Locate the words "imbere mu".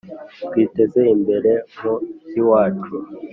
1.15-1.93